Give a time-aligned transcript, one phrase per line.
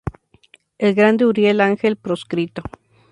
[0.79, 2.63] El grande Uriel ángel proscrito.